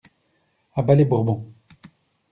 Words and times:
A 0.73 0.81
bas 0.89 0.95
les 0.95 1.05
Bourbons! 1.05 1.53